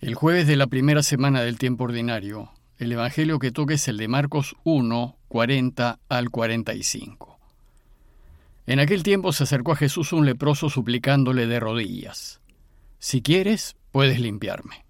El 0.00 0.14
jueves 0.14 0.46
de 0.46 0.54
la 0.54 0.68
primera 0.68 1.02
semana 1.02 1.42
del 1.42 1.58
tiempo 1.58 1.82
ordinario, 1.82 2.52
el 2.78 2.92
Evangelio 2.92 3.40
que 3.40 3.50
toca 3.50 3.74
es 3.74 3.88
el 3.88 3.96
de 3.96 4.06
Marcos 4.06 4.54
1, 4.62 5.16
40 5.26 5.98
al 6.08 6.30
45. 6.30 7.36
En 8.68 8.78
aquel 8.78 9.02
tiempo 9.02 9.32
se 9.32 9.42
acercó 9.42 9.72
a 9.72 9.76
Jesús 9.76 10.12
un 10.12 10.24
leproso 10.24 10.70
suplicándole 10.70 11.48
de 11.48 11.58
rodillas, 11.58 12.40
Si 13.00 13.22
quieres, 13.22 13.74
puedes 13.90 14.20
limpiarme. 14.20 14.84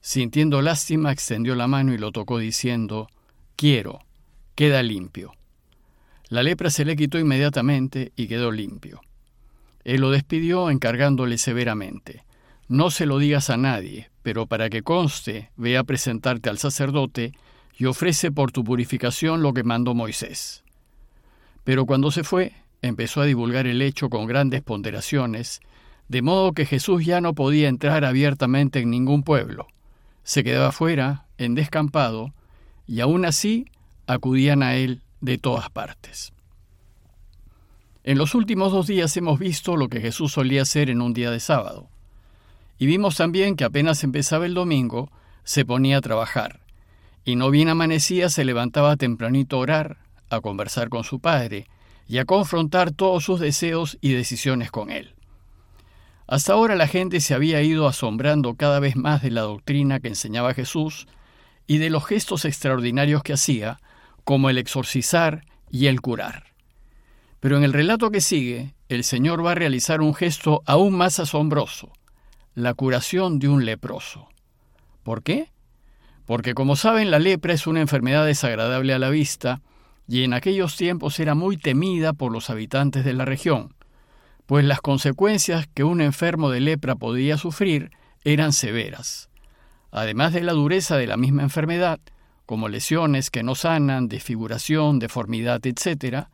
Sintiendo 0.00 0.62
lástima, 0.62 1.10
extendió 1.10 1.56
la 1.56 1.66
mano 1.66 1.92
y 1.92 1.98
lo 1.98 2.12
tocó 2.12 2.38
diciendo, 2.38 3.08
Quiero, 3.56 4.04
queda 4.54 4.84
limpio. 4.84 5.32
La 6.28 6.44
lepra 6.44 6.70
se 6.70 6.84
le 6.84 6.94
quitó 6.94 7.18
inmediatamente 7.18 8.12
y 8.14 8.28
quedó 8.28 8.52
limpio. 8.52 9.00
Él 9.82 10.00
lo 10.00 10.12
despidió 10.12 10.70
encargándole 10.70 11.38
severamente, 11.38 12.24
no 12.68 12.92
se 12.92 13.04
lo 13.04 13.18
digas 13.18 13.50
a 13.50 13.56
nadie, 13.56 14.11
pero 14.22 14.46
para 14.46 14.70
que 14.70 14.82
conste, 14.82 15.50
ve 15.56 15.76
a 15.76 15.84
presentarte 15.84 16.48
al 16.48 16.58
sacerdote 16.58 17.32
y 17.76 17.86
ofrece 17.86 18.30
por 18.30 18.52
tu 18.52 18.64
purificación 18.64 19.42
lo 19.42 19.52
que 19.52 19.64
mandó 19.64 19.94
Moisés. 19.94 20.62
Pero 21.64 21.86
cuando 21.86 22.10
se 22.10 22.24
fue, 22.24 22.52
empezó 22.82 23.20
a 23.20 23.26
divulgar 23.26 23.66
el 23.66 23.82
hecho 23.82 24.08
con 24.08 24.26
grandes 24.26 24.62
ponderaciones, 24.62 25.60
de 26.08 26.22
modo 26.22 26.52
que 26.52 26.66
Jesús 26.66 27.04
ya 27.04 27.20
no 27.20 27.34
podía 27.34 27.68
entrar 27.68 28.04
abiertamente 28.04 28.80
en 28.80 28.90
ningún 28.90 29.22
pueblo. 29.22 29.66
Se 30.24 30.44
quedaba 30.44 30.72
fuera, 30.72 31.26
en 31.38 31.54
descampado, 31.54 32.34
y 32.86 33.00
aún 33.00 33.24
así 33.24 33.66
acudían 34.06 34.62
a 34.62 34.74
él 34.74 35.02
de 35.20 35.38
todas 35.38 35.70
partes. 35.70 36.32
En 38.04 38.18
los 38.18 38.34
últimos 38.34 38.72
dos 38.72 38.88
días 38.88 39.16
hemos 39.16 39.38
visto 39.38 39.76
lo 39.76 39.88
que 39.88 40.00
Jesús 40.00 40.32
solía 40.32 40.62
hacer 40.62 40.90
en 40.90 41.00
un 41.00 41.14
día 41.14 41.30
de 41.30 41.38
sábado. 41.38 41.88
Y 42.82 42.86
vimos 42.86 43.14
también 43.14 43.54
que 43.54 43.62
apenas 43.62 44.02
empezaba 44.02 44.44
el 44.44 44.54
domingo, 44.54 45.08
se 45.44 45.64
ponía 45.64 45.98
a 45.98 46.00
trabajar, 46.00 46.62
y 47.24 47.36
no 47.36 47.48
bien 47.48 47.68
amanecía 47.68 48.28
se 48.28 48.44
levantaba 48.44 48.96
tempranito 48.96 49.54
a 49.54 49.60
orar, 49.60 49.98
a 50.30 50.40
conversar 50.40 50.88
con 50.88 51.04
su 51.04 51.20
padre, 51.20 51.68
y 52.08 52.18
a 52.18 52.24
confrontar 52.24 52.90
todos 52.90 53.22
sus 53.22 53.38
deseos 53.38 53.98
y 54.00 54.14
decisiones 54.14 54.72
con 54.72 54.90
él. 54.90 55.14
Hasta 56.26 56.54
ahora 56.54 56.74
la 56.74 56.88
gente 56.88 57.20
se 57.20 57.34
había 57.34 57.62
ido 57.62 57.86
asombrando 57.86 58.56
cada 58.56 58.80
vez 58.80 58.96
más 58.96 59.22
de 59.22 59.30
la 59.30 59.42
doctrina 59.42 60.00
que 60.00 60.08
enseñaba 60.08 60.52
Jesús 60.52 61.06
y 61.68 61.78
de 61.78 61.88
los 61.88 62.04
gestos 62.04 62.44
extraordinarios 62.44 63.22
que 63.22 63.34
hacía, 63.34 63.78
como 64.24 64.50
el 64.50 64.58
exorcizar 64.58 65.44
y 65.70 65.86
el 65.86 66.00
curar. 66.00 66.46
Pero 67.38 67.58
en 67.58 67.62
el 67.62 67.74
relato 67.74 68.10
que 68.10 68.20
sigue, 68.20 68.74
el 68.88 69.04
Señor 69.04 69.46
va 69.46 69.52
a 69.52 69.54
realizar 69.54 70.00
un 70.00 70.14
gesto 70.16 70.62
aún 70.66 70.96
más 70.96 71.20
asombroso, 71.20 71.92
la 72.54 72.74
curación 72.74 73.38
de 73.38 73.48
un 73.48 73.64
leproso. 73.64 74.28
¿Por 75.02 75.22
qué? 75.22 75.50
Porque 76.26 76.54
como 76.54 76.76
saben, 76.76 77.10
la 77.10 77.18
lepra 77.18 77.54
es 77.54 77.66
una 77.66 77.80
enfermedad 77.80 78.26
desagradable 78.26 78.94
a 78.94 78.98
la 78.98 79.10
vista 79.10 79.60
y 80.06 80.24
en 80.24 80.34
aquellos 80.34 80.76
tiempos 80.76 81.18
era 81.20 81.34
muy 81.34 81.56
temida 81.56 82.12
por 82.12 82.32
los 82.32 82.50
habitantes 82.50 83.04
de 83.04 83.14
la 83.14 83.24
región, 83.24 83.74
pues 84.46 84.64
las 84.64 84.80
consecuencias 84.80 85.66
que 85.72 85.84
un 85.84 86.00
enfermo 86.00 86.50
de 86.50 86.60
lepra 86.60 86.94
podía 86.94 87.38
sufrir 87.38 87.90
eran 88.24 88.52
severas. 88.52 89.30
Además 89.90 90.32
de 90.32 90.42
la 90.42 90.52
dureza 90.52 90.96
de 90.96 91.06
la 91.06 91.16
misma 91.16 91.42
enfermedad, 91.42 92.00
como 92.46 92.68
lesiones 92.68 93.30
que 93.30 93.42
no 93.42 93.54
sanan, 93.54 94.08
desfiguración, 94.08 94.98
deformidad, 94.98 95.64
etc., 95.66 96.26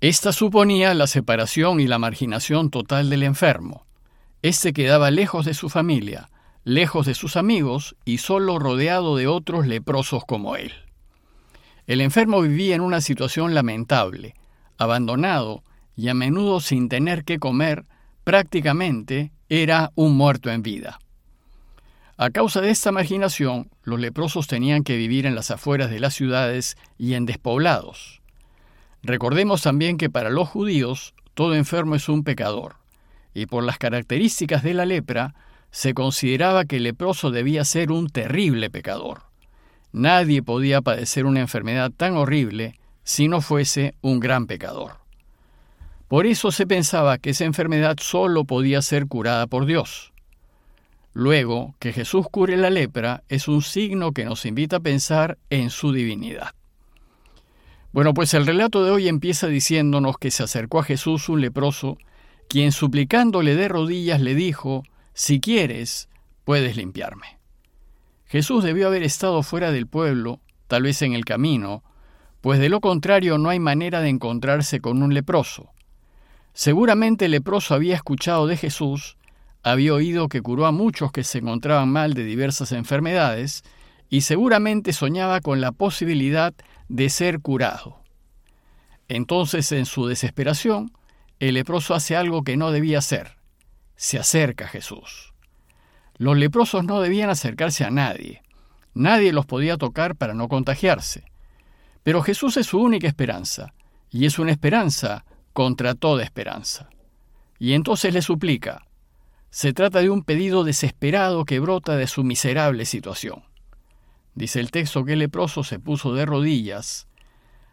esta 0.00 0.32
suponía 0.32 0.92
la 0.94 1.06
separación 1.06 1.80
y 1.80 1.86
la 1.86 1.98
marginación 1.98 2.70
total 2.70 3.08
del 3.08 3.22
enfermo, 3.22 3.86
este 4.44 4.74
quedaba 4.74 5.10
lejos 5.10 5.46
de 5.46 5.54
su 5.54 5.70
familia, 5.70 6.28
lejos 6.64 7.06
de 7.06 7.14
sus 7.14 7.38
amigos 7.38 7.96
y 8.04 8.18
solo 8.18 8.58
rodeado 8.58 9.16
de 9.16 9.26
otros 9.26 9.66
leprosos 9.66 10.26
como 10.26 10.54
él. 10.54 10.70
El 11.86 12.02
enfermo 12.02 12.42
vivía 12.42 12.74
en 12.74 12.82
una 12.82 13.00
situación 13.00 13.54
lamentable, 13.54 14.34
abandonado 14.76 15.64
y 15.96 16.08
a 16.08 16.14
menudo 16.14 16.60
sin 16.60 16.90
tener 16.90 17.24
que 17.24 17.38
comer, 17.38 17.86
prácticamente 18.22 19.32
era 19.48 19.92
un 19.94 20.14
muerto 20.14 20.50
en 20.50 20.60
vida. 20.60 20.98
A 22.18 22.28
causa 22.28 22.60
de 22.60 22.68
esta 22.68 22.92
marginación, 22.92 23.70
los 23.82 23.98
leprosos 23.98 24.46
tenían 24.46 24.84
que 24.84 24.98
vivir 24.98 25.24
en 25.24 25.34
las 25.34 25.50
afueras 25.50 25.88
de 25.88 26.00
las 26.00 26.12
ciudades 26.12 26.76
y 26.98 27.14
en 27.14 27.24
despoblados. 27.24 28.20
Recordemos 29.02 29.62
también 29.62 29.96
que 29.96 30.10
para 30.10 30.28
los 30.28 30.50
judíos 30.50 31.14
todo 31.32 31.54
enfermo 31.54 31.94
es 31.94 32.10
un 32.10 32.24
pecador 32.24 32.83
y 33.34 33.46
por 33.46 33.64
las 33.64 33.78
características 33.78 34.62
de 34.62 34.74
la 34.74 34.86
lepra, 34.86 35.34
se 35.70 35.92
consideraba 35.92 36.64
que 36.64 36.76
el 36.76 36.84
leproso 36.84 37.32
debía 37.32 37.64
ser 37.64 37.90
un 37.90 38.08
terrible 38.08 38.70
pecador. 38.70 39.22
Nadie 39.92 40.42
podía 40.42 40.80
padecer 40.80 41.26
una 41.26 41.40
enfermedad 41.40 41.90
tan 41.90 42.16
horrible 42.16 42.78
si 43.02 43.28
no 43.28 43.40
fuese 43.40 43.94
un 44.00 44.20
gran 44.20 44.46
pecador. 44.46 44.98
Por 46.08 46.26
eso 46.26 46.52
se 46.52 46.66
pensaba 46.66 47.18
que 47.18 47.30
esa 47.30 47.44
enfermedad 47.44 47.96
solo 48.00 48.44
podía 48.44 48.82
ser 48.82 49.06
curada 49.06 49.46
por 49.46 49.66
Dios. 49.66 50.12
Luego, 51.12 51.74
que 51.78 51.92
Jesús 51.92 52.26
cure 52.30 52.56
la 52.56 52.70
lepra 52.70 53.22
es 53.28 53.48
un 53.48 53.62
signo 53.62 54.12
que 54.12 54.24
nos 54.24 54.46
invita 54.46 54.76
a 54.76 54.80
pensar 54.80 55.38
en 55.50 55.70
su 55.70 55.92
divinidad. 55.92 56.54
Bueno, 57.92 58.14
pues 58.14 58.34
el 58.34 58.46
relato 58.46 58.84
de 58.84 58.90
hoy 58.90 59.08
empieza 59.08 59.46
diciéndonos 59.46 60.18
que 60.18 60.32
se 60.32 60.42
acercó 60.42 60.80
a 60.80 60.84
Jesús 60.84 61.28
un 61.28 61.40
leproso 61.40 61.98
quien 62.48 62.72
suplicándole 62.72 63.56
de 63.56 63.68
rodillas 63.68 64.20
le 64.20 64.34
dijo, 64.34 64.82
Si 65.12 65.40
quieres, 65.40 66.08
puedes 66.44 66.76
limpiarme. 66.76 67.38
Jesús 68.26 68.64
debió 68.64 68.88
haber 68.88 69.02
estado 69.02 69.42
fuera 69.42 69.70
del 69.70 69.86
pueblo, 69.86 70.40
tal 70.66 70.82
vez 70.82 71.02
en 71.02 71.14
el 71.14 71.24
camino, 71.24 71.82
pues 72.40 72.58
de 72.58 72.68
lo 72.68 72.80
contrario 72.80 73.38
no 73.38 73.48
hay 73.48 73.58
manera 73.58 74.00
de 74.00 74.08
encontrarse 74.08 74.80
con 74.80 75.02
un 75.02 75.14
leproso. 75.14 75.70
Seguramente 76.52 77.24
el 77.24 77.30
leproso 77.30 77.74
había 77.74 77.96
escuchado 77.96 78.46
de 78.46 78.56
Jesús, 78.56 79.16
había 79.62 79.94
oído 79.94 80.28
que 80.28 80.42
curó 80.42 80.66
a 80.66 80.72
muchos 80.72 81.10
que 81.10 81.24
se 81.24 81.38
encontraban 81.38 81.88
mal 81.88 82.14
de 82.14 82.24
diversas 82.24 82.72
enfermedades, 82.72 83.64
y 84.10 84.20
seguramente 84.20 84.92
soñaba 84.92 85.40
con 85.40 85.60
la 85.60 85.72
posibilidad 85.72 86.54
de 86.88 87.08
ser 87.08 87.40
curado. 87.40 88.00
Entonces, 89.08 89.72
en 89.72 89.86
su 89.86 90.06
desesperación, 90.06 90.92
el 91.48 91.54
leproso 91.54 91.94
hace 91.94 92.16
algo 92.16 92.42
que 92.42 92.56
no 92.56 92.70
debía 92.70 92.98
hacer. 92.98 93.36
Se 93.96 94.18
acerca 94.18 94.66
a 94.66 94.68
Jesús. 94.68 95.32
Los 96.16 96.36
leprosos 96.36 96.84
no 96.84 97.00
debían 97.00 97.30
acercarse 97.30 97.84
a 97.84 97.90
nadie. 97.90 98.42
Nadie 98.94 99.32
los 99.32 99.46
podía 99.46 99.76
tocar 99.76 100.14
para 100.14 100.34
no 100.34 100.48
contagiarse. 100.48 101.24
Pero 102.02 102.22
Jesús 102.22 102.56
es 102.56 102.66
su 102.66 102.78
única 102.78 103.08
esperanza, 103.08 103.74
y 104.10 104.26
es 104.26 104.38
una 104.38 104.52
esperanza 104.52 105.24
contra 105.52 105.94
toda 105.94 106.22
esperanza. 106.22 106.88
Y 107.58 107.72
entonces 107.72 108.14
le 108.14 108.22
suplica. 108.22 108.86
Se 109.50 109.72
trata 109.72 110.00
de 110.00 110.10
un 110.10 110.22
pedido 110.22 110.64
desesperado 110.64 111.44
que 111.44 111.60
brota 111.60 111.96
de 111.96 112.06
su 112.06 112.24
miserable 112.24 112.84
situación. 112.86 113.44
Dice 114.34 114.60
el 114.60 114.70
texto 114.70 115.04
que 115.04 115.12
el 115.12 115.20
leproso 115.20 115.64
se 115.64 115.78
puso 115.78 116.14
de 116.14 116.26
rodillas. 116.26 117.06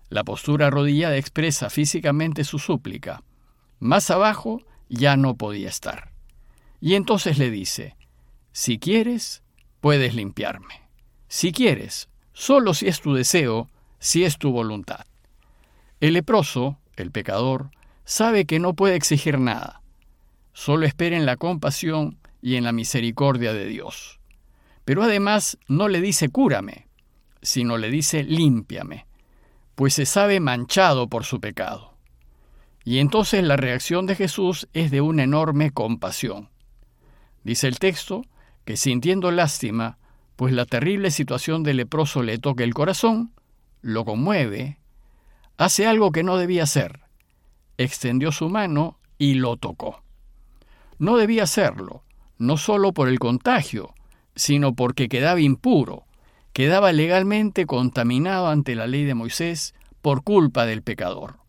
La 0.09 0.23
postura 0.23 0.67
arrodillada 0.67 1.17
expresa 1.17 1.69
físicamente 1.69 2.43
su 2.43 2.59
súplica, 2.59 3.23
más 3.81 4.11
abajo 4.11 4.61
ya 4.89 5.17
no 5.17 5.35
podía 5.35 5.67
estar. 5.67 6.11
Y 6.79 6.95
entonces 6.95 7.37
le 7.37 7.49
dice, 7.49 7.97
si 8.53 8.79
quieres, 8.79 9.43
puedes 9.81 10.13
limpiarme. 10.13 10.81
Si 11.27 11.51
quieres, 11.51 12.07
solo 12.31 12.73
si 12.73 12.87
es 12.87 13.01
tu 13.01 13.13
deseo, 13.13 13.69
si 13.99 14.23
es 14.23 14.37
tu 14.37 14.51
voluntad. 14.51 15.05
El 15.99 16.13
leproso, 16.13 16.77
el 16.95 17.11
pecador, 17.11 17.71
sabe 18.05 18.45
que 18.45 18.59
no 18.59 18.75
puede 18.75 18.95
exigir 18.95 19.39
nada. 19.39 19.81
Solo 20.53 20.85
espera 20.85 21.17
en 21.17 21.25
la 21.25 21.37
compasión 21.37 22.19
y 22.41 22.55
en 22.55 22.63
la 22.63 22.71
misericordia 22.71 23.51
de 23.51 23.65
Dios. 23.65 24.19
Pero 24.85 25.03
además 25.03 25.57
no 25.67 25.87
le 25.87 26.01
dice 26.01 26.29
cúrame, 26.29 26.87
sino 27.41 27.77
le 27.77 27.89
dice 27.89 28.23
límpiame, 28.23 29.07
pues 29.73 29.95
se 29.95 30.05
sabe 30.05 30.39
manchado 30.39 31.07
por 31.07 31.23
su 31.23 31.39
pecado. 31.39 31.90
Y 32.83 32.99
entonces 32.99 33.43
la 33.43 33.57
reacción 33.57 34.05
de 34.05 34.15
Jesús 34.15 34.67
es 34.73 34.91
de 34.91 35.01
una 35.01 35.23
enorme 35.23 35.71
compasión. 35.71 36.49
Dice 37.43 37.67
el 37.67 37.79
texto 37.79 38.23
que 38.65 38.77
sintiendo 38.77 39.31
lástima, 39.31 39.97
pues 40.35 40.53
la 40.53 40.65
terrible 40.65 41.11
situación 41.11 41.63
del 41.63 41.77
leproso 41.77 42.23
le 42.23 42.37
toca 42.39 42.63
el 42.63 42.73
corazón, 42.73 43.33
lo 43.81 44.05
conmueve, 44.05 44.79
hace 45.57 45.85
algo 45.85 46.11
que 46.11 46.23
no 46.23 46.37
debía 46.37 46.63
hacer. 46.63 47.01
Extendió 47.77 48.31
su 48.31 48.49
mano 48.49 48.99
y 49.17 49.35
lo 49.35 49.57
tocó. 49.57 50.03
No 50.97 51.17
debía 51.17 51.43
hacerlo, 51.43 52.03
no 52.37 52.57
solo 52.57 52.93
por 52.93 53.07
el 53.07 53.19
contagio, 53.19 53.93
sino 54.35 54.73
porque 54.73 55.09
quedaba 55.09 55.39
impuro, 55.39 56.05
quedaba 56.53 56.91
legalmente 56.91 57.65
contaminado 57.65 58.47
ante 58.47 58.75
la 58.75 58.87
ley 58.87 59.05
de 59.05 59.13
Moisés 59.13 59.73
por 60.01 60.23
culpa 60.23 60.65
del 60.65 60.81
pecador. 60.81 61.40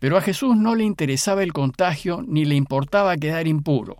Pero 0.00 0.16
a 0.16 0.22
Jesús 0.22 0.56
no 0.56 0.74
le 0.74 0.84
interesaba 0.84 1.44
el 1.44 1.52
contagio 1.52 2.24
ni 2.26 2.44
le 2.44 2.56
importaba 2.56 3.16
quedar 3.16 3.46
impuro. 3.46 3.98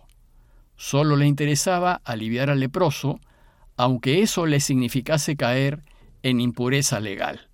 Solo 0.75 1.15
le 1.15 1.27
interesaba 1.27 2.01
aliviar 2.03 2.49
al 2.49 2.59
leproso, 2.59 3.19
aunque 3.77 4.21
eso 4.21 4.47
le 4.47 4.59
significase 4.59 5.37
caer 5.37 5.83
en 6.23 6.41
impureza 6.41 6.99
legal. 6.99 7.49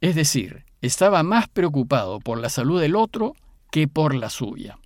Es 0.00 0.16
decir, 0.16 0.64
estaba 0.82 1.22
más 1.22 1.48
preocupado 1.48 2.18
por 2.20 2.38
la 2.38 2.50
salud 2.50 2.80
del 2.80 2.96
otro 2.96 3.34
que 3.70 3.88
por 3.88 4.14
la 4.14 4.30
suya. 4.30 4.78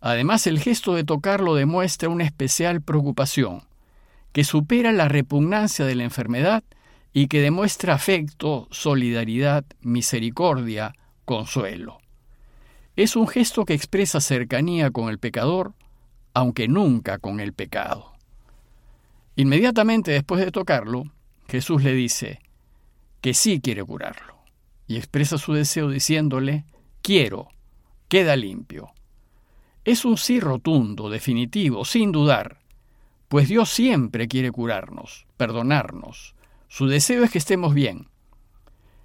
Además, 0.00 0.46
el 0.46 0.60
gesto 0.60 0.94
de 0.94 1.04
tocarlo 1.04 1.54
demuestra 1.54 2.10
una 2.10 2.24
especial 2.24 2.82
preocupación, 2.82 3.62
que 4.32 4.44
supera 4.44 4.92
la 4.92 5.08
repugnancia 5.08 5.86
de 5.86 5.94
la 5.94 6.04
enfermedad 6.04 6.62
y 7.14 7.28
que 7.28 7.40
demuestra 7.40 7.94
afecto, 7.94 8.68
solidaridad, 8.70 9.64
misericordia, 9.80 10.94
consuelo. 11.26 11.98
Es 12.96 13.14
un 13.14 13.28
gesto 13.28 13.66
que 13.66 13.74
expresa 13.74 14.22
cercanía 14.22 14.90
con 14.90 15.10
el 15.10 15.18
pecador, 15.18 15.74
aunque 16.32 16.68
nunca 16.68 17.18
con 17.18 17.40
el 17.40 17.52
pecado. 17.52 18.14
Inmediatamente 19.34 20.12
después 20.12 20.42
de 20.42 20.50
tocarlo, 20.50 21.04
Jesús 21.46 21.82
le 21.82 21.92
dice 21.92 22.40
que 23.20 23.34
sí 23.34 23.60
quiere 23.60 23.84
curarlo 23.84 24.38
y 24.86 24.96
expresa 24.96 25.36
su 25.36 25.52
deseo 25.52 25.90
diciéndole, 25.90 26.64
quiero, 27.02 27.48
queda 28.08 28.34
limpio. 28.36 28.92
Es 29.84 30.06
un 30.06 30.16
sí 30.16 30.40
rotundo, 30.40 31.10
definitivo, 31.10 31.84
sin 31.84 32.12
dudar, 32.12 32.60
pues 33.28 33.48
Dios 33.48 33.68
siempre 33.70 34.28
quiere 34.28 34.50
curarnos, 34.50 35.26
perdonarnos. 35.36 36.34
Su 36.68 36.86
deseo 36.86 37.24
es 37.24 37.30
que 37.30 37.38
estemos 37.38 37.74
bien. 37.74 38.08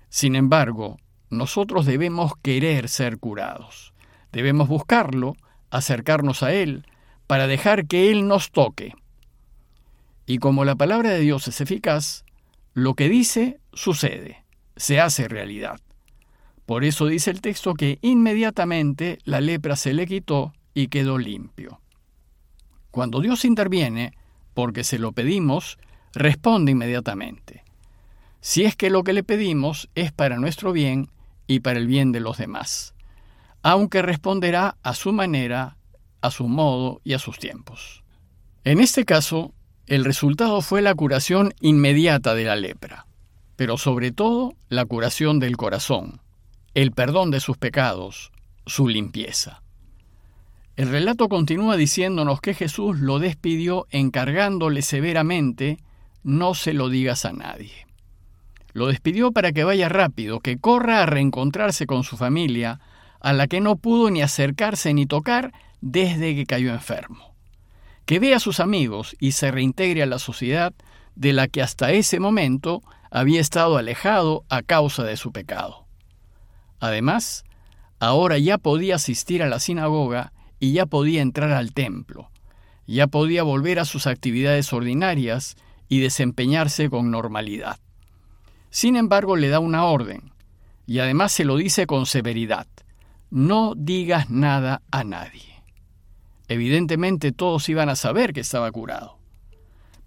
Sin 0.09 0.35
embargo, 0.35 0.97
nosotros 1.31 1.85
debemos 1.85 2.33
querer 2.43 2.89
ser 2.89 3.17
curados. 3.17 3.93
Debemos 4.31 4.67
buscarlo, 4.67 5.35
acercarnos 5.69 6.43
a 6.43 6.53
Él, 6.53 6.85
para 7.25 7.47
dejar 7.47 7.87
que 7.87 8.11
Él 8.11 8.27
nos 8.27 8.51
toque. 8.51 8.93
Y 10.25 10.37
como 10.37 10.65
la 10.65 10.75
palabra 10.75 11.09
de 11.09 11.19
Dios 11.19 11.47
es 11.47 11.61
eficaz, 11.61 12.25
lo 12.73 12.93
que 12.93 13.09
dice 13.09 13.59
sucede, 13.73 14.43
se 14.75 14.99
hace 14.99 15.27
realidad. 15.27 15.79
Por 16.65 16.83
eso 16.83 17.07
dice 17.07 17.31
el 17.31 17.41
texto 17.41 17.73
que 17.73 17.97
inmediatamente 18.01 19.19
la 19.23 19.41
lepra 19.41 19.75
se 19.75 19.93
le 19.93 20.05
quitó 20.07 20.53
y 20.73 20.87
quedó 20.87 21.17
limpio. 21.17 21.81
Cuando 22.91 23.21
Dios 23.21 23.45
interviene, 23.45 24.13
porque 24.53 24.83
se 24.83 24.99
lo 24.99 25.13
pedimos, 25.13 25.77
responde 26.13 26.71
inmediatamente. 26.71 27.63
Si 28.41 28.63
es 28.63 28.75
que 28.75 28.89
lo 28.89 29.03
que 29.03 29.13
le 29.13 29.23
pedimos 29.23 29.89
es 29.95 30.11
para 30.11 30.37
nuestro 30.37 30.71
bien 30.71 31.09
y 31.51 31.59
para 31.59 31.79
el 31.79 31.87
bien 31.87 32.13
de 32.13 32.21
los 32.21 32.37
demás, 32.37 32.93
aunque 33.61 34.01
responderá 34.01 34.77
a 34.83 34.93
su 34.93 35.11
manera, 35.11 35.75
a 36.21 36.31
su 36.31 36.47
modo 36.47 37.01
y 37.03 37.13
a 37.13 37.19
sus 37.19 37.39
tiempos. 37.39 38.03
En 38.63 38.79
este 38.79 39.03
caso, 39.03 39.53
el 39.85 40.05
resultado 40.05 40.61
fue 40.61 40.81
la 40.81 40.95
curación 40.95 41.53
inmediata 41.59 42.35
de 42.35 42.45
la 42.45 42.55
lepra, 42.55 43.05
pero 43.57 43.77
sobre 43.77 44.13
todo 44.13 44.53
la 44.69 44.85
curación 44.85 45.39
del 45.39 45.57
corazón, 45.57 46.21
el 46.73 46.93
perdón 46.93 47.31
de 47.31 47.41
sus 47.41 47.57
pecados, 47.57 48.31
su 48.65 48.87
limpieza. 48.87 49.61
El 50.77 50.89
relato 50.89 51.27
continúa 51.27 51.75
diciéndonos 51.75 52.39
que 52.39 52.53
Jesús 52.53 52.99
lo 52.99 53.19
despidió 53.19 53.87
encargándole 53.89 54.81
severamente, 54.81 55.79
no 56.23 56.53
se 56.53 56.73
lo 56.73 56.87
digas 56.87 57.25
a 57.25 57.33
nadie. 57.33 57.90
Lo 58.73 58.87
despidió 58.87 59.31
para 59.31 59.51
que 59.51 59.63
vaya 59.63 59.89
rápido, 59.89 60.39
que 60.39 60.57
corra 60.57 61.03
a 61.03 61.05
reencontrarse 61.05 61.85
con 61.85 62.03
su 62.03 62.17
familia, 62.17 62.79
a 63.19 63.33
la 63.33 63.47
que 63.47 63.61
no 63.61 63.75
pudo 63.75 64.09
ni 64.09 64.21
acercarse 64.21 64.93
ni 64.93 65.05
tocar 65.05 65.53
desde 65.81 66.35
que 66.35 66.45
cayó 66.45 66.71
enfermo. 66.71 67.35
Que 68.05 68.19
vea 68.19 68.37
a 68.37 68.39
sus 68.39 68.59
amigos 68.59 69.15
y 69.19 69.33
se 69.33 69.51
reintegre 69.51 70.03
a 70.03 70.07
la 70.07 70.19
sociedad 70.19 70.73
de 71.15 71.33
la 71.33 71.47
que 71.47 71.61
hasta 71.61 71.91
ese 71.91 72.19
momento 72.19 72.81
había 73.11 73.41
estado 73.41 73.77
alejado 73.77 74.45
a 74.49 74.61
causa 74.61 75.03
de 75.03 75.17
su 75.17 75.31
pecado. 75.31 75.85
Además, 76.79 77.43
ahora 77.99 78.37
ya 78.37 78.57
podía 78.57 78.95
asistir 78.95 79.43
a 79.43 79.49
la 79.49 79.59
sinagoga 79.59 80.33
y 80.59 80.73
ya 80.73 80.85
podía 80.85 81.21
entrar 81.21 81.51
al 81.51 81.73
templo, 81.73 82.31
ya 82.87 83.07
podía 83.07 83.43
volver 83.43 83.79
a 83.79 83.85
sus 83.85 84.07
actividades 84.07 84.71
ordinarias 84.73 85.55
y 85.89 85.99
desempeñarse 85.99 86.89
con 86.89 87.11
normalidad. 87.11 87.77
Sin 88.71 88.95
embargo, 88.95 89.35
le 89.35 89.49
da 89.49 89.59
una 89.59 89.83
orden, 89.83 90.31
y 90.87 90.99
además 90.99 91.33
se 91.33 91.43
lo 91.43 91.57
dice 91.57 91.85
con 91.85 92.05
severidad, 92.05 92.67
no 93.29 93.73
digas 93.75 94.29
nada 94.29 94.81
a 94.91 95.03
nadie. 95.03 95.63
Evidentemente 96.47 97.33
todos 97.33 97.67
iban 97.69 97.89
a 97.89 97.95
saber 97.95 98.33
que 98.33 98.39
estaba 98.39 98.71
curado, 98.71 99.17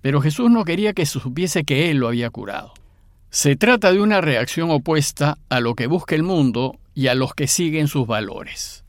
pero 0.00 0.20
Jesús 0.20 0.50
no 0.50 0.64
quería 0.64 0.94
que 0.94 1.06
se 1.06 1.20
supiese 1.20 1.64
que 1.64 1.90
Él 1.90 1.98
lo 1.98 2.08
había 2.08 2.30
curado. 2.30 2.72
Se 3.28 3.54
trata 3.54 3.92
de 3.92 4.00
una 4.00 4.20
reacción 4.20 4.70
opuesta 4.70 5.36
a 5.50 5.60
lo 5.60 5.74
que 5.74 5.86
busca 5.86 6.14
el 6.14 6.22
mundo 6.22 6.78
y 6.94 7.08
a 7.08 7.14
los 7.14 7.34
que 7.34 7.48
siguen 7.48 7.88
sus 7.88 8.06
valores. 8.06 8.84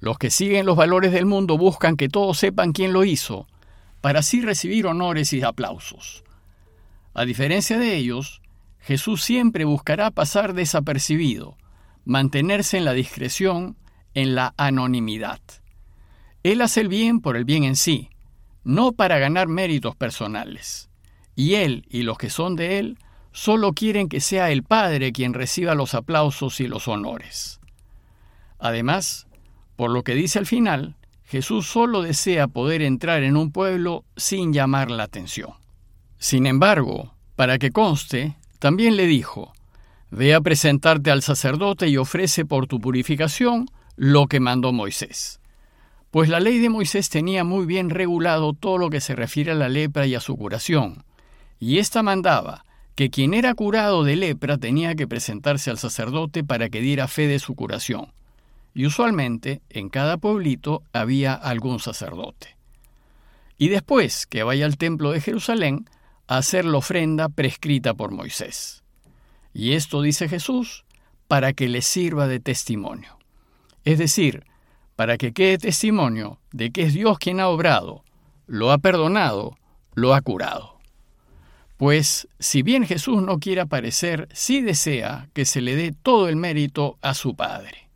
Los 0.00 0.18
que 0.18 0.30
siguen 0.30 0.66
los 0.66 0.76
valores 0.76 1.12
del 1.12 1.26
mundo 1.26 1.58
buscan 1.58 1.96
que 1.96 2.08
todos 2.08 2.38
sepan 2.38 2.72
quién 2.72 2.92
lo 2.92 3.04
hizo, 3.04 3.48
para 4.00 4.20
así 4.20 4.40
recibir 4.40 4.86
honores 4.86 5.32
y 5.32 5.42
aplausos. 5.42 6.22
A 7.14 7.24
diferencia 7.24 7.78
de 7.78 7.96
ellos, 7.96 8.40
Jesús 8.86 9.24
siempre 9.24 9.64
buscará 9.64 10.12
pasar 10.12 10.54
desapercibido, 10.54 11.56
mantenerse 12.04 12.78
en 12.78 12.84
la 12.84 12.92
discreción, 12.92 13.76
en 14.14 14.36
la 14.36 14.54
anonimidad. 14.56 15.40
Él 16.44 16.62
hace 16.62 16.82
el 16.82 16.88
bien 16.88 17.20
por 17.20 17.36
el 17.36 17.44
bien 17.44 17.64
en 17.64 17.74
sí, 17.74 18.10
no 18.62 18.92
para 18.92 19.18
ganar 19.18 19.48
méritos 19.48 19.96
personales. 19.96 20.88
Y 21.34 21.54
Él 21.54 21.84
y 21.90 22.02
los 22.02 22.16
que 22.16 22.30
son 22.30 22.54
de 22.54 22.78
Él 22.78 22.96
solo 23.32 23.72
quieren 23.72 24.08
que 24.08 24.20
sea 24.20 24.52
el 24.52 24.62
Padre 24.62 25.10
quien 25.10 25.34
reciba 25.34 25.74
los 25.74 25.96
aplausos 25.96 26.60
y 26.60 26.68
los 26.68 26.86
honores. 26.86 27.58
Además, 28.60 29.26
por 29.74 29.90
lo 29.90 30.04
que 30.04 30.14
dice 30.14 30.38
al 30.38 30.46
final, 30.46 30.94
Jesús 31.24 31.66
solo 31.66 32.02
desea 32.02 32.46
poder 32.46 32.82
entrar 32.82 33.24
en 33.24 33.36
un 33.36 33.50
pueblo 33.50 34.04
sin 34.16 34.52
llamar 34.52 34.92
la 34.92 35.02
atención. 35.02 35.54
Sin 36.18 36.46
embargo, 36.46 37.16
para 37.34 37.58
que 37.58 37.72
conste, 37.72 38.36
también 38.58 38.96
le 38.96 39.06
dijo, 39.06 39.52
Ve 40.10 40.34
a 40.34 40.40
presentarte 40.40 41.10
al 41.10 41.22
sacerdote 41.22 41.88
y 41.88 41.96
ofrece 41.96 42.44
por 42.44 42.66
tu 42.66 42.80
purificación 42.80 43.68
lo 43.96 44.26
que 44.26 44.40
mandó 44.40 44.72
Moisés. 44.72 45.40
Pues 46.10 46.28
la 46.28 46.40
ley 46.40 46.58
de 46.58 46.70
Moisés 46.70 47.08
tenía 47.10 47.44
muy 47.44 47.66
bien 47.66 47.90
regulado 47.90 48.52
todo 48.52 48.78
lo 48.78 48.90
que 48.90 49.00
se 49.00 49.16
refiere 49.16 49.52
a 49.52 49.56
la 49.56 49.68
lepra 49.68 50.06
y 50.06 50.14
a 50.14 50.20
su 50.20 50.36
curación, 50.36 51.04
y 51.58 51.78
ésta 51.78 52.02
mandaba 52.02 52.64
que 52.94 53.10
quien 53.10 53.34
era 53.34 53.54
curado 53.54 54.04
de 54.04 54.16
lepra 54.16 54.58
tenía 54.58 54.94
que 54.94 55.08
presentarse 55.08 55.70
al 55.70 55.78
sacerdote 55.78 56.44
para 56.44 56.70
que 56.70 56.80
diera 56.80 57.08
fe 57.08 57.26
de 57.26 57.38
su 57.38 57.54
curación 57.54 58.12
y 58.76 58.84
usualmente 58.84 59.62
en 59.70 59.88
cada 59.88 60.18
pueblito 60.18 60.82
había 60.92 61.32
algún 61.32 61.80
sacerdote. 61.80 62.58
Y 63.56 63.68
después 63.68 64.26
que 64.26 64.42
vaya 64.42 64.66
al 64.66 64.76
templo 64.76 65.12
de 65.12 65.22
Jerusalén 65.22 65.88
hacer 66.26 66.64
la 66.64 66.78
ofrenda 66.78 67.28
prescrita 67.28 67.94
por 67.94 68.10
Moisés. 68.10 68.82
Y 69.52 69.72
esto 69.72 70.02
dice 70.02 70.28
Jesús 70.28 70.84
para 71.28 71.52
que 71.52 71.68
le 71.68 71.82
sirva 71.82 72.26
de 72.26 72.40
testimonio. 72.40 73.18
Es 73.84 73.98
decir, 73.98 74.44
para 74.96 75.18
que 75.18 75.32
quede 75.32 75.58
testimonio 75.58 76.40
de 76.52 76.72
que 76.72 76.82
es 76.82 76.94
Dios 76.94 77.18
quien 77.18 77.40
ha 77.40 77.48
obrado, 77.48 78.04
lo 78.46 78.72
ha 78.72 78.78
perdonado, 78.78 79.56
lo 79.94 80.14
ha 80.14 80.20
curado. 80.20 80.78
Pues 81.76 82.28
si 82.38 82.62
bien 82.62 82.86
Jesús 82.86 83.22
no 83.22 83.38
quiere 83.38 83.60
aparecer, 83.60 84.28
sí 84.32 84.62
desea 84.62 85.28
que 85.34 85.44
se 85.44 85.60
le 85.60 85.76
dé 85.76 85.92
todo 85.92 86.28
el 86.28 86.36
mérito 86.36 86.98
a 87.02 87.12
su 87.12 87.36
Padre. 87.36 87.90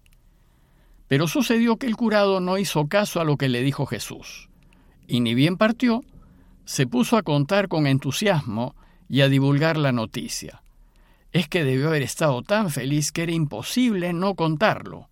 Pero 1.08 1.26
sucedió 1.26 1.76
que 1.76 1.86
el 1.86 1.96
curado 1.96 2.40
no 2.40 2.58
hizo 2.58 2.86
caso 2.88 3.20
a 3.20 3.24
lo 3.24 3.36
que 3.36 3.48
le 3.48 3.62
dijo 3.62 3.86
Jesús, 3.86 4.48
y 5.08 5.20
ni 5.20 5.34
bien 5.34 5.56
partió, 5.56 6.04
se 6.70 6.86
puso 6.86 7.16
a 7.16 7.24
contar 7.24 7.66
con 7.66 7.88
entusiasmo 7.88 8.76
y 9.08 9.22
a 9.22 9.28
divulgar 9.28 9.76
la 9.76 9.90
noticia. 9.90 10.62
Es 11.32 11.48
que 11.48 11.64
debió 11.64 11.88
haber 11.88 12.02
estado 12.02 12.42
tan 12.42 12.70
feliz 12.70 13.10
que 13.10 13.24
era 13.24 13.32
imposible 13.32 14.12
no 14.12 14.36
contarlo. 14.36 15.08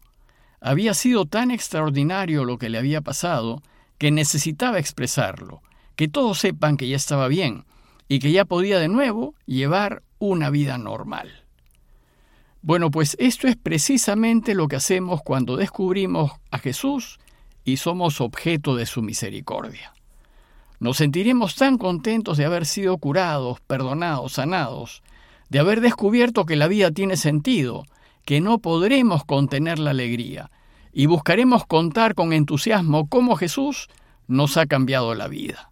Había 0.61 0.95
sido 0.95 1.27
tan 1.27 1.51
extraordinario 1.51 2.45
lo 2.45 2.59
que 2.59 2.69
le 2.69 2.79
había 2.79 3.01
pasado 3.01 3.61
que 3.99 4.13
necesitaba 4.13 4.79
expresarlo, 4.79 5.61
que 5.97 6.07
todos 6.07 6.39
sepan 6.39 6.77
que 6.77 6.87
ya 6.87 6.95
estaba 6.95 7.27
bien 7.27 7.65
y 8.07 8.21
que 8.21 8.31
ya 8.31 8.45
podía 8.45 8.79
de 8.79 8.87
nuevo 8.87 9.35
llevar 9.45 10.05
una 10.21 10.51
vida 10.51 10.79
normal. 10.79 11.43
Bueno, 12.63 12.93
pues 12.93 13.17
esto 13.19 13.49
es 13.49 13.57
precisamente 13.57 14.55
lo 14.55 14.69
que 14.69 14.77
hacemos 14.77 15.23
cuando 15.25 15.57
descubrimos 15.57 16.31
a 16.53 16.59
Jesús 16.59 17.19
y 17.65 17.79
somos 17.79 18.21
objeto 18.21 18.77
de 18.77 18.87
su 18.87 19.03
misericordia. 19.03 19.93
Nos 20.81 20.99
sentiremos 20.99 21.57
tan 21.57 21.79
contentos 21.79 22.37
de 22.37 22.45
haber 22.45 22.67
sido 22.67 22.99
curados, 22.99 23.61
perdonados, 23.61 24.35
sanados, 24.35 25.03
de 25.49 25.59
haber 25.59 25.81
descubierto 25.81 26.47
que 26.47 26.57
la 26.57 26.69
vida 26.69 26.91
tiene 26.91 27.17
sentido, 27.17 27.85
que 28.25 28.41
no 28.41 28.59
podremos 28.59 29.25
contener 29.25 29.79
la 29.79 29.91
alegría, 29.91 30.51
y 30.93 31.07
buscaremos 31.07 31.67
contar 31.67 32.15
con 32.15 32.33
entusiasmo 32.33 33.09
cómo 33.09 33.37
Jesús 33.37 33.89
nos 34.27 34.57
ha 34.57 34.67
cambiado 34.67 35.15
la 35.15 35.29
vida. 35.29 35.71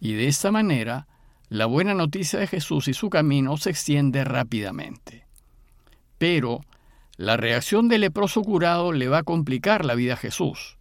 Y 0.00 0.12
de 0.12 0.28
esta 0.28 0.50
manera, 0.50 1.06
la 1.48 1.66
buena 1.66 1.94
noticia 1.94 2.38
de 2.38 2.46
Jesús 2.46 2.88
y 2.88 2.94
su 2.94 3.10
camino 3.10 3.56
se 3.56 3.70
extiende 3.70 4.24
rápidamente. 4.24 5.26
Pero 6.18 6.60
la 7.16 7.36
reacción 7.36 7.88
del 7.88 8.02
leproso 8.02 8.42
curado 8.42 8.92
le 8.92 9.08
va 9.08 9.18
a 9.18 9.22
complicar 9.22 9.84
la 9.84 9.94
vida 9.94 10.14
a 10.14 10.18
Jesús, 10.18 10.78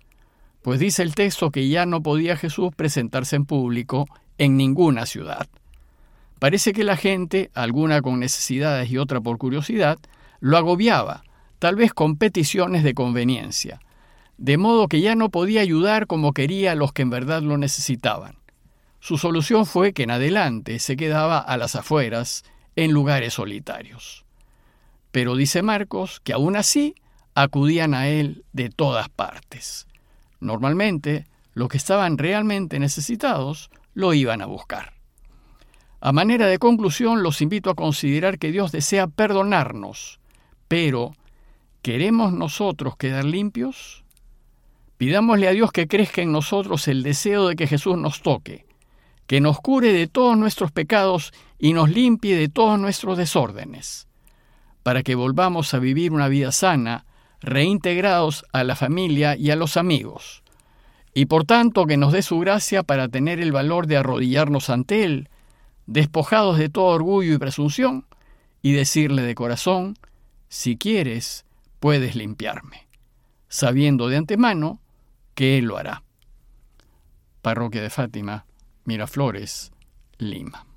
pues 0.63 0.79
dice 0.79 1.03
el 1.03 1.13
texto 1.13 1.51
que 1.51 1.67
ya 1.67 1.85
no 1.85 2.01
podía 2.01 2.37
Jesús 2.37 2.71
presentarse 2.75 3.35
en 3.35 3.45
público 3.45 4.07
en 4.37 4.57
ninguna 4.57 5.05
ciudad. 5.05 5.47
Parece 6.39 6.73
que 6.73 6.83
la 6.83 6.97
gente, 6.97 7.51
alguna 7.53 8.01
con 8.01 8.19
necesidades 8.19 8.89
y 8.89 8.97
otra 8.97 9.21
por 9.21 9.37
curiosidad, 9.37 9.99
lo 10.39 10.57
agobiaba, 10.57 11.23
tal 11.59 11.75
vez 11.75 11.93
con 11.93 12.17
peticiones 12.17 12.83
de 12.83 12.93
conveniencia, 12.93 13.79
de 14.37 14.57
modo 14.57 14.87
que 14.87 15.01
ya 15.01 15.15
no 15.15 15.29
podía 15.29 15.61
ayudar 15.61 16.07
como 16.07 16.33
quería 16.33 16.71
a 16.71 16.75
los 16.75 16.91
que 16.91 17.03
en 17.03 17.09
verdad 17.09 17.41
lo 17.41 17.57
necesitaban. 17.57 18.37
Su 18.99 19.17
solución 19.17 19.65
fue 19.65 19.93
que 19.93 20.03
en 20.03 20.11
adelante 20.11 20.79
se 20.79 20.95
quedaba 20.95 21.39
a 21.39 21.57
las 21.57 21.75
afueras, 21.75 22.43
en 22.75 22.91
lugares 22.91 23.35
solitarios. 23.35 24.25
Pero 25.11 25.35
dice 25.35 25.61
Marcos 25.61 26.19
que 26.21 26.33
aún 26.33 26.55
así 26.55 26.95
acudían 27.35 27.93
a 27.93 28.07
él 28.07 28.45
de 28.53 28.69
todas 28.69 29.09
partes. 29.09 29.87
Normalmente, 30.43 31.25
los 31.53 31.69
que 31.69 31.77
estaban 31.77 32.17
realmente 32.17 32.77
necesitados 32.79 33.69
lo 33.93 34.13
iban 34.13 34.41
a 34.41 34.45
buscar. 34.45 34.93
A 36.01 36.11
manera 36.11 36.47
de 36.47 36.59
conclusión, 36.59 37.23
los 37.23 37.41
invito 37.41 37.69
a 37.69 37.75
considerar 37.75 38.37
que 38.37 38.51
Dios 38.51 38.73
desea 38.73 39.07
perdonarnos, 39.07 40.19
pero 40.67 41.13
¿queremos 41.81 42.33
nosotros 42.33 42.97
quedar 42.97 43.23
limpios? 43.23 44.03
Pidámosle 44.97 45.47
a 45.47 45.51
Dios 45.51 45.71
que 45.71 45.87
crezca 45.87 46.21
en 46.21 46.33
nosotros 46.33 46.87
el 46.89 47.03
deseo 47.03 47.47
de 47.47 47.55
que 47.55 47.67
Jesús 47.67 47.97
nos 47.97 48.21
toque, 48.21 48.65
que 49.27 49.39
nos 49.39 49.61
cure 49.61 49.93
de 49.93 50.07
todos 50.07 50.37
nuestros 50.37 50.73
pecados 50.73 51.31
y 51.57 51.71
nos 51.71 51.89
limpie 51.89 52.35
de 52.35 52.49
todos 52.49 52.77
nuestros 52.77 53.17
desórdenes, 53.17 54.07
para 54.83 55.03
que 55.03 55.15
volvamos 55.15 55.73
a 55.73 55.79
vivir 55.79 56.11
una 56.11 56.27
vida 56.27 56.51
sana, 56.51 57.05
reintegrados 57.43 58.45
a 58.53 58.63
la 58.63 58.75
familia 58.75 59.35
y 59.35 59.51
a 59.51 59.55
los 59.55 59.77
amigos, 59.77 60.41
y 61.13 61.25
por 61.25 61.45
tanto 61.45 61.85
que 61.85 61.97
nos 61.97 62.11
dé 62.11 62.23
su 62.23 62.39
gracia 62.39 62.81
para 62.83 63.09
tener 63.09 63.39
el 63.39 63.51
valor 63.51 63.85
de 63.85 63.97
arrodillarnos 63.97 64.69
ante 64.69 65.03
Él, 65.03 65.29
despojados 65.85 66.57
de 66.57 66.69
todo 66.69 66.85
orgullo 66.85 67.33
y 67.33 67.37
presunción, 67.37 68.07
y 68.61 68.71
decirle 68.71 69.21
de 69.21 69.35
corazón, 69.35 69.95
si 70.47 70.77
quieres, 70.77 71.45
puedes 71.79 72.15
limpiarme, 72.15 72.87
sabiendo 73.49 74.07
de 74.07 74.17
antemano 74.17 74.79
que 75.35 75.57
Él 75.57 75.65
lo 75.65 75.77
hará. 75.77 76.03
Parroquia 77.41 77.81
de 77.81 77.89
Fátima, 77.89 78.45
Miraflores, 78.85 79.73
Lima. 80.17 80.72